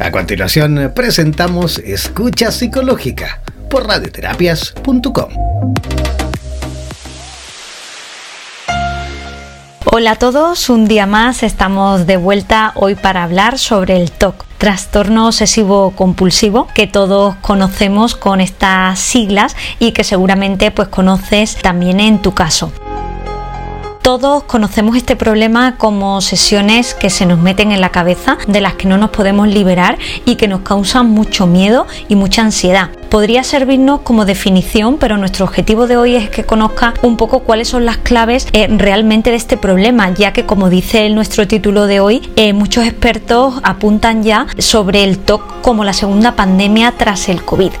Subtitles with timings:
[0.00, 5.28] A continuación presentamos Escucha Psicológica por radioterapias.com.
[9.86, 14.44] Hola a todos, un día más estamos de vuelta hoy para hablar sobre el TOC,
[14.58, 22.00] trastorno obsesivo compulsivo que todos conocemos con estas siglas y que seguramente pues conoces también
[22.00, 22.72] en tu caso.
[24.04, 28.74] Todos conocemos este problema como sesiones que se nos meten en la cabeza, de las
[28.74, 32.90] que no nos podemos liberar y que nos causan mucho miedo y mucha ansiedad.
[33.08, 37.68] Podría servirnos como definición, pero nuestro objetivo de hoy es que conozca un poco cuáles
[37.68, 42.00] son las claves eh, realmente de este problema, ya que como dice nuestro título de
[42.00, 47.42] hoy, eh, muchos expertos apuntan ya sobre el TOC como la segunda pandemia tras el
[47.42, 47.72] COVID.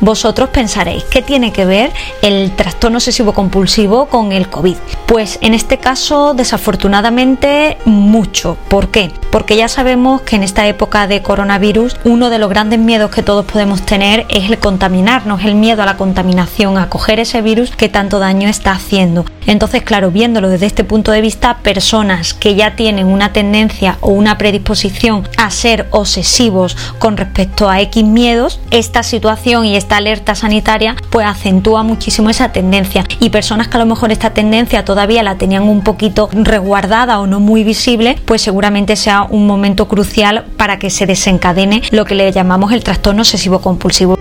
[0.00, 4.76] Vosotros pensaréis, ¿qué tiene que ver el trastorno obsesivo compulsivo con el COVID?
[5.06, 8.56] Pues en este caso, desafortunadamente, mucho.
[8.68, 9.10] ¿Por qué?
[9.32, 13.24] Porque ya sabemos que en esta época de coronavirus, uno de los grandes miedos que
[13.24, 17.70] todos podemos tener es el contaminarnos, el miedo a la contaminación, a coger ese virus
[17.72, 19.24] que tanto daño está haciendo.
[19.46, 24.10] Entonces, claro, viéndolo desde este punto de vista, personas que ya tienen una tendencia o
[24.10, 30.34] una predisposición a ser obsesivos con respecto a X miedos, esta situación y esta alerta
[30.34, 35.22] sanitaria pues acentúa muchísimo esa tendencia y personas que a lo mejor esta tendencia todavía
[35.22, 40.44] la tenían un poquito resguardada o no muy visible, pues seguramente sea un momento crucial
[40.58, 44.18] para que se desencadene lo que le llamamos el trastorno obsesivo compulsivo.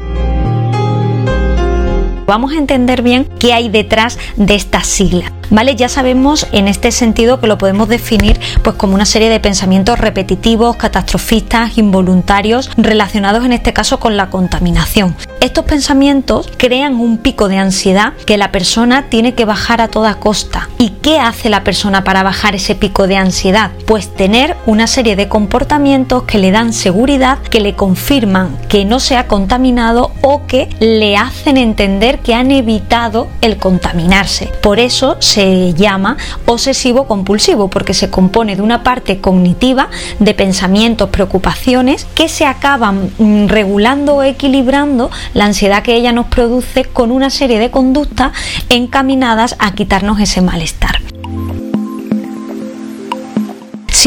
[2.28, 5.34] Vamos a entender bien qué hay detrás de esta sigla.
[5.50, 5.76] ¿Vale?
[5.76, 10.00] Ya sabemos en este sentido que lo podemos definir pues como una serie de pensamientos
[10.00, 15.16] repetitivos, catastrofistas, involuntarios, relacionados en este caso con la contaminación.
[15.39, 20.16] Estos pensamientos crean un pico de ansiedad que la persona tiene que bajar a toda
[20.16, 20.67] costa.
[20.80, 23.72] ¿Y qué hace la persona para bajar ese pico de ansiedad?
[23.86, 29.00] Pues tener una serie de comportamientos que le dan seguridad, que le confirman que no
[29.00, 34.52] se ha contaminado o que le hacen entender que han evitado el contaminarse.
[34.61, 39.89] Por eso se llama obsesivo compulsivo porque se compone de una parte cognitiva
[40.20, 46.27] de pensamientos, preocupaciones que se acaban mm, regulando o equilibrando la ansiedad que ella nos
[46.27, 48.31] produce con una serie de conductas
[48.70, 50.96] encaminadas a quitarnos ese malestar.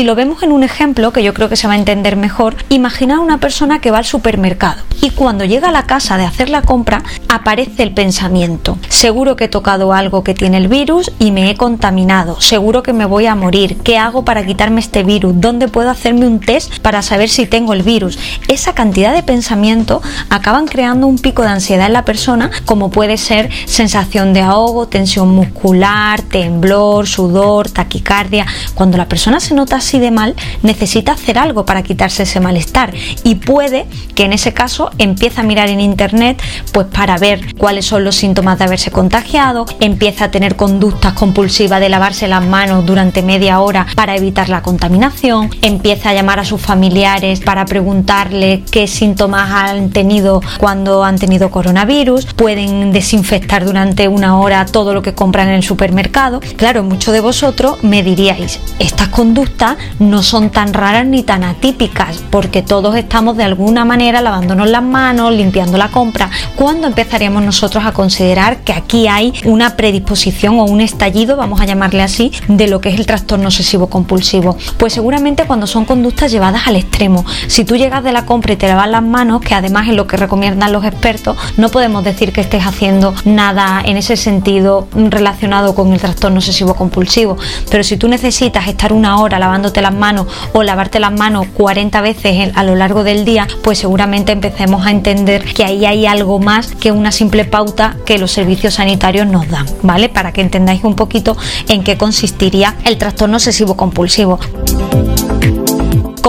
[0.00, 2.56] Si lo vemos en un ejemplo, que yo creo que se va a entender mejor,
[2.70, 6.48] imagina una persona que va al supermercado y cuando llega a la casa de hacer
[6.48, 8.78] la compra aparece el pensamiento.
[8.88, 12.40] Seguro que he tocado algo que tiene el virus y me he contaminado.
[12.40, 13.78] Seguro que me voy a morir.
[13.78, 15.34] ¿Qué hago para quitarme este virus?
[15.36, 18.18] ¿Dónde puedo hacerme un test para saber si tengo el virus?
[18.48, 23.16] Esa cantidad de pensamiento acaban creando un pico de ansiedad en la persona como puede
[23.16, 28.46] ser sensación de ahogo, tensión muscular, temblor, sudor, taquicardia.
[28.74, 32.92] Cuando la persona se nota así de mal, necesita hacer algo para quitarse ese malestar
[33.24, 36.40] y puede que en ese caso empiece a mirar en internet
[36.72, 41.80] pues para ver cuáles son los síntomas de haberse contagiado, empieza a tener conductas compulsivas
[41.80, 46.44] de lavarse las manos durante media hora para evitar la contaminación, empieza a llamar a
[46.44, 54.08] sus familiares para preguntarle qué síntomas han tenido cuando han tenido coronavirus, pueden desinfectar durante
[54.08, 56.40] una hora todo lo que compran en el supermercado.
[56.56, 62.22] Claro, muchos de vosotros me diríais, estas conductas no son tan raras ni tan atípicas,
[62.30, 66.30] porque todos estamos de alguna manera lavándonos las manos, limpiando la compra.
[66.56, 71.66] ¿Cuándo empezaríamos nosotros a considerar que aquí hay una predisposición o un estallido, vamos a
[71.66, 74.56] llamarle así, de lo que es el trastorno obsesivo compulsivo?
[74.78, 77.24] Pues seguramente cuando son conductas llevadas al extremo.
[77.46, 80.06] Si tú llegas de la compra y te lavas las manos, que además es lo
[80.06, 85.74] que recomiendan los expertos, no podemos decir que estés haciendo nada en ese sentido relacionado
[85.74, 87.36] con el trastorno obsesivo compulsivo.
[87.70, 92.00] Pero si tú necesitas estar una hora lavando las manos o lavarte las manos 40
[92.00, 96.38] veces a lo largo del día, pues seguramente empecemos a entender que ahí hay algo
[96.38, 100.08] más que una simple pauta que los servicios sanitarios nos dan, ¿vale?
[100.08, 101.36] Para que entendáis un poquito
[101.68, 104.38] en qué consistiría el trastorno obsesivo compulsivo.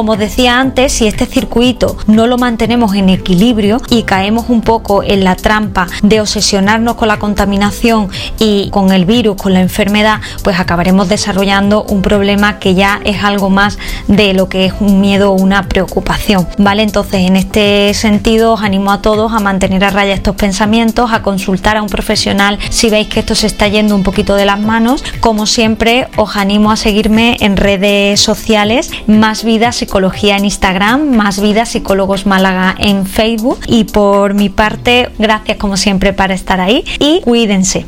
[0.02, 5.04] Como decía antes, si este circuito no lo mantenemos en equilibrio y caemos un poco
[5.04, 8.10] en la trampa de obsesionarnos con la contaminación
[8.40, 13.24] y con el virus, con la enfermedad, pues acabaremos desarrollando un problema que ya es
[13.24, 13.78] algo más
[14.08, 16.48] de lo que es un miedo o una preocupación.
[16.58, 16.82] ¿Vale?
[16.82, 21.22] Entonces, en este sentido, os animo a todos a mantener a raya estos pensamientos, a
[21.22, 24.60] consultar a un profesional si veis que esto se está yendo un poquito de las
[24.60, 25.04] manos.
[25.20, 31.42] Como siempre, os animo a seguirme en redes sociales, más vidas Psicología en Instagram, Más
[31.42, 33.60] Vida Psicólogos Málaga en Facebook.
[33.68, 37.86] Y por mi parte, gracias como siempre para estar ahí y cuídense.